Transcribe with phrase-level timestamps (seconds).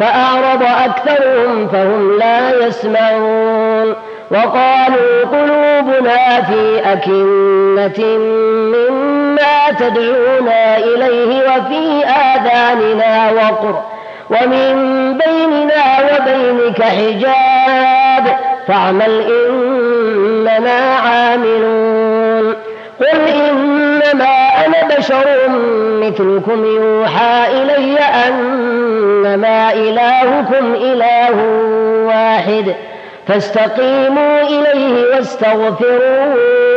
[0.00, 3.94] فأعرض أكثرهم فهم لا يسمعون
[4.30, 8.04] وقالوا قلوبنا في أكنة
[8.76, 13.82] مما تدعونا إليه وفي آذاننا وقر
[14.30, 14.74] ومن
[15.18, 18.36] بيننا وبينك حجاب
[18.68, 22.54] فاعمل إننا عاملون
[23.00, 25.24] قل إنما أنا بشر
[26.02, 31.44] مثلكم يوحى إلي أنما إلهكم إله
[32.06, 32.74] واحد.
[33.28, 36.76] فاستقيموا إليه واستغفروه.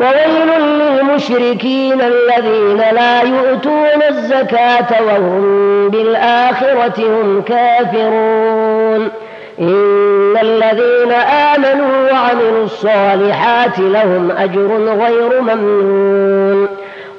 [0.00, 9.10] وويل للمشركين الذين لا يؤتون الزكاة وهم بالآخرة هم كافرون.
[9.60, 14.68] إن الذين آمنوا وعملوا الصالحات لهم أجر
[15.04, 16.68] غير ممنون.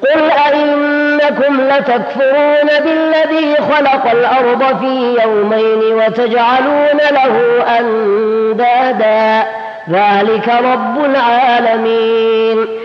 [0.01, 9.47] قل أئنكم لتكفرون بالذي خلق الأرض في يومين وتجعلون له أندادا.
[9.89, 12.84] ذلك رب العالمين.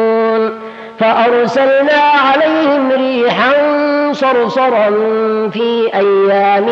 [1.01, 2.01] فأرسلنا
[2.31, 3.53] عليهم ريحا
[4.11, 4.89] صرصرا
[5.53, 6.65] في أيام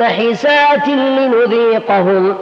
[0.00, 2.34] نحسات لنذيقهم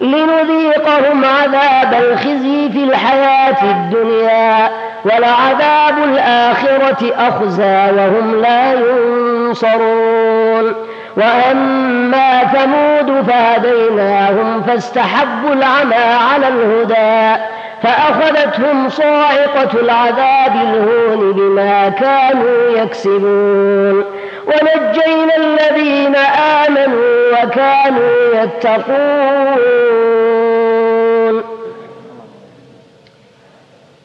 [0.00, 4.70] لنذيقهم عذاب الخزي في الحياة الدنيا
[5.04, 10.74] ولعذاب الآخرة أخزى وهم لا ينصرون.
[11.16, 15.94] وأما ثمود فهديناهم فاستحبوا العمى
[16.32, 17.42] على الهدى
[17.82, 24.04] فأخذتهم صاعقة العذاب الهون بما كانوا يكسبون.
[24.46, 26.16] ونجينا الذين
[26.66, 29.56] آمنوا وكانوا يتقون.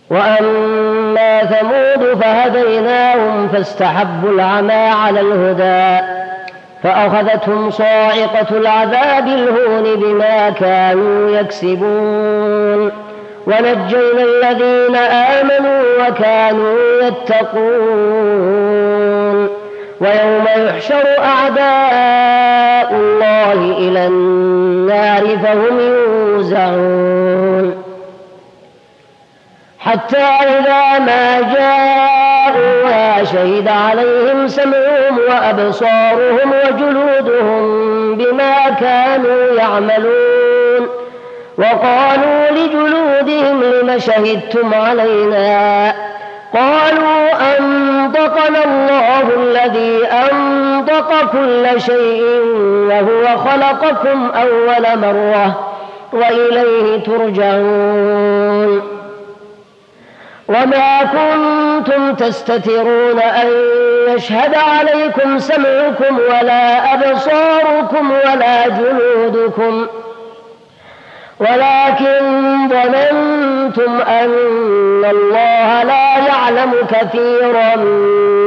[0.09, 6.05] وأما ثمود فهديناهم فاستحبوا العمى على الهدى.
[6.83, 13.10] فأخذتهم صاعقة العذاب الهون بما كانوا يكسبون.
[13.47, 18.41] ونجينا الذين آمنوا وكانوا يتقون.
[20.01, 27.83] ويوم يحشر أعداء الله إلى النار فهم يوزعون.
[29.79, 37.61] حتى إذا ما جاءوها شهد عليهم سمعهم وأبصارهم وجلودهم
[38.17, 40.40] بما كانوا يعملون.
[41.61, 45.93] وقالوا لجلودهم لم شهدتم علينا؟
[46.53, 52.23] قالوا أنطقنا الله الذي أنطق كل شيء
[52.89, 55.73] وهو خلقكم أول مرة
[56.13, 58.81] وإليه ترجعون.
[60.49, 63.47] وما كنتم تستترون أن
[64.07, 69.87] يشهد عليكم سمعكم ولا أبصاركم ولا جلودكم.
[71.41, 72.19] ولكن
[72.69, 77.75] ظننتم أن الله لا يعلم كثيرا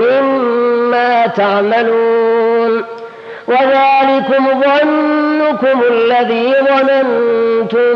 [0.04, 2.84] مما تعملون.
[3.48, 7.94] وذلكم ظنكم الذي ظننتم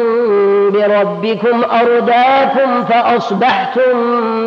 [0.71, 3.97] بربكم أرداكم فأصبحتم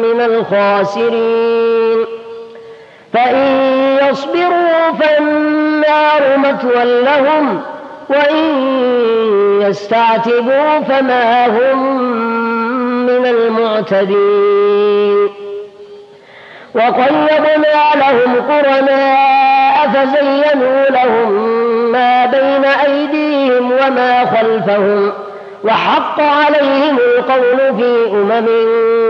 [0.01, 2.05] من الخاسرين.
[3.13, 3.37] فإن
[4.09, 7.61] يصبروا فالنار مثوى لهم
[8.09, 12.01] وإن يستعتبوا فما هم
[13.05, 15.29] من المعتدين.
[16.75, 21.31] وقيضنا لهم قرناء فزينوا لهم
[21.91, 25.11] ما بين أيديهم وما خلفهم.
[25.63, 28.47] وحق عليهم القول في أمم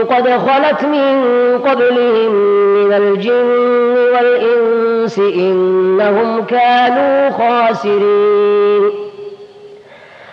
[0.09, 1.23] قد خلت من
[1.65, 2.31] قبلهم
[2.75, 8.40] من الجن والإنس إنهم كانوا خاسرين.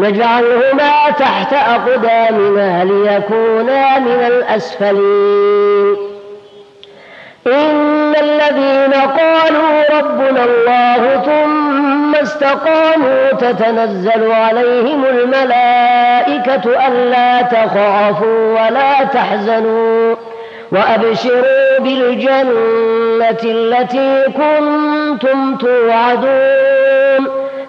[0.00, 5.96] نجعلهما تحت أقدامنا ليكونا من الأسفلين.
[7.46, 20.16] إن الذين قالوا ربنا الله ثم استقاموا تتنزل عليهم الملائكة ألا تخافوا ولا تحزنوا
[20.72, 26.79] وأبشروا بالجنة التي كنتم توعدون.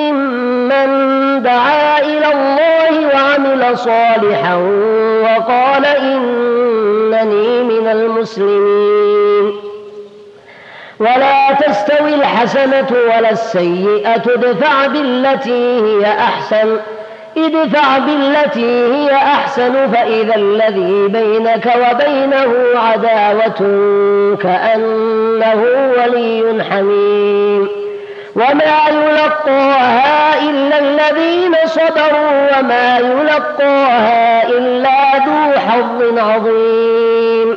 [0.00, 4.56] ممن دعا إلى الله وعمل صالحا
[5.22, 9.52] وقال إنني من المسلمين.
[11.00, 16.76] ولا تستوي الحسنة ولا السيئة ادفع بالتي هي أحسن.
[17.36, 23.60] ادفع بالتي هي أحسن فإذا الذي بينك وبينه عداوة
[24.42, 25.64] كأنه
[25.98, 27.49] ولي حميم.
[28.36, 37.56] وما يلقاها إلا الذين صبروا وما يلقاها إلا ذو حظ عظيم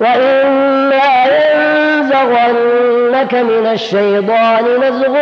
[0.00, 5.16] وإما ينزغنك من الشيطان نزغ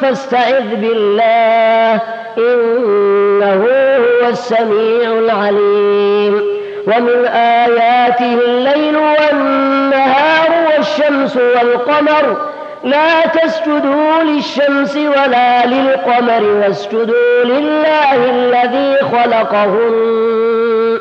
[0.00, 2.00] فاستعذ بالله
[2.38, 3.66] إنه
[3.96, 6.42] هو السميع العليم
[6.86, 12.49] ومن آياته الليل والنهار والشمس والقمر
[12.84, 20.98] لا تسجدوا للشمس ولا للقمر واسجدوا لله الذي خلقهن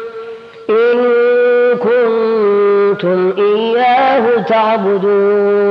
[0.70, 0.98] إن
[1.78, 5.70] كنتم إياه تعبدون.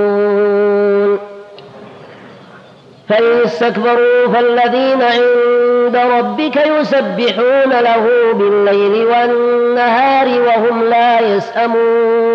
[3.09, 12.28] فإن استكبروا فالذين عند ربك يسبحون له بالليل والنهار وهم لا يسأمون.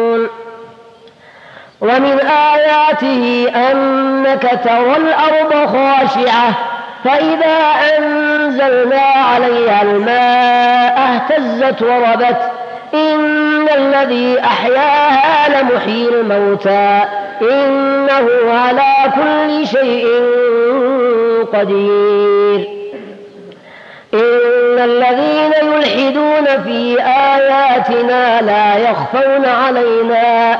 [1.83, 6.53] ومن آياته أنك ترى الأرض خاشعة
[7.03, 7.57] فإذا
[7.97, 12.37] أنزلنا عليها الماء اهتزت وربت
[12.93, 17.01] إن الذي أحياها لمحيي الموتى
[17.41, 20.07] إنه على كل شيء
[21.53, 22.67] قدير.
[24.13, 30.59] إن الذين يلحدون في آياتنا لا يخفون علينا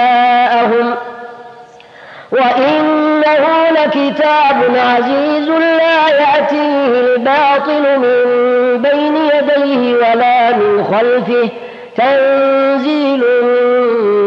[4.01, 11.49] لكتاب عزيز لا يأتيه الباطل من بين يديه ولا من خلفه
[11.97, 13.23] تنزيل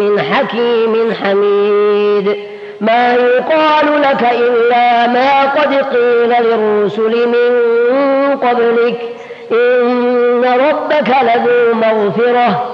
[0.01, 2.37] من حكيم حميد.
[2.81, 9.01] ما يقال لك إلا ما قد قيل للرسل من قبلك
[9.53, 12.74] إن ربك لذو مغفرة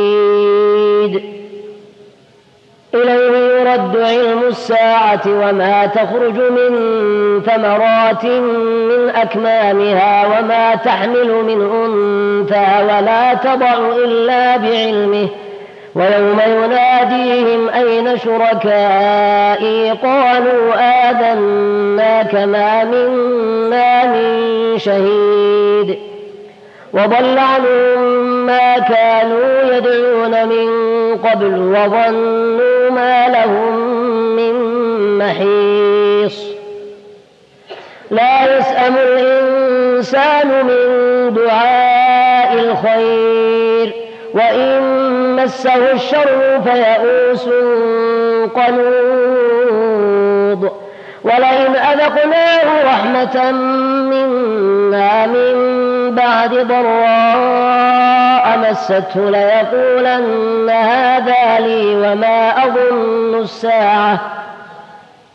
[2.95, 6.71] إليه يرد علم الساعة وما تخرج من
[7.41, 15.27] ثمرات من أكمامها وما تحمل من أنثى ولا تضع إلا بعلمه
[15.95, 20.73] ويوم يناديهم أين شركائي قالوا
[21.09, 25.97] آذناك ما منا من شهيد
[26.93, 30.67] وضل عنهم ما كانوا يدعون من
[31.17, 33.75] قبل وظنوا ما لهم
[34.35, 34.53] من
[35.17, 36.51] محيص.
[38.11, 43.93] لا يسأم الإنسان من دعاء الخير
[44.33, 44.81] وإن
[45.35, 47.49] مسه الشر فيئوس
[48.55, 49.21] قنوط.
[51.23, 53.51] ولئن أذقناه رحمة
[54.11, 55.55] منا من
[56.15, 64.19] بعد ضراء مسته ليقولن هذا لي وما أظن الساعة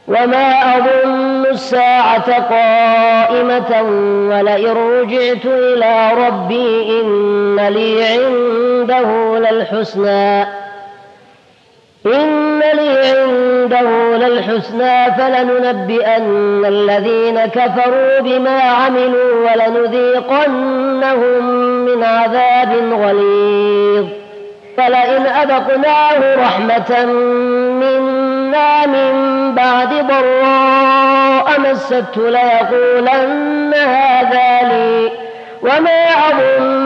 [0.09, 3.83] وما أظن الساعة قائمة
[4.31, 10.43] ولئن رجعت إلى ربي إن لي عنده للحسنى
[12.07, 13.46] إن لي عنده
[14.17, 21.45] للحسنى فلننبئن الذين كفروا بما عملوا ولنذيقنهم
[21.85, 24.07] من عذاب غليظ
[24.77, 27.05] فلئن أذقناه رحمة
[27.81, 29.13] منا من
[29.55, 35.11] بعد ضراء مسته ليقولن هذا لي
[35.63, 36.86] وما أظن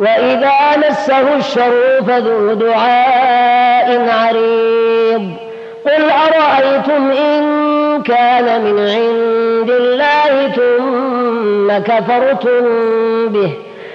[0.00, 5.30] وإذا مسه الشر فذو دعاء عريض.
[5.86, 12.62] قل أرأيتم إن كان من عند الله ثم كفرتم
[13.28, 13.52] به.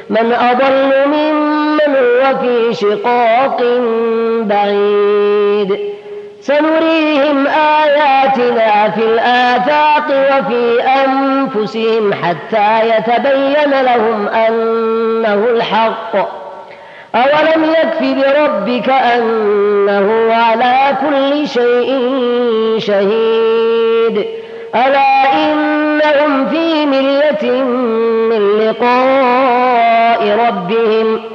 [0.10, 3.64] من أضل ممن هو في شقاق
[4.42, 5.95] بعيد.
[6.48, 16.16] سنريهم آياتنا في الآفاق وفي أنفسهم حتى يتبين لهم أنه الحق.
[17.16, 22.10] أولم يكف بربك أنه على كل شيء
[22.78, 24.26] شهيد.
[24.76, 27.62] ألا إنهم في مرية
[28.30, 31.35] من لقاء ربهم